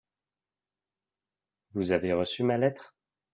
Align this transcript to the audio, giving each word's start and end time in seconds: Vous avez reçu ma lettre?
Vous 1.75 1.91
avez 1.91 2.11
reçu 2.11 2.41
ma 2.41 2.57
lettre? 2.57 2.95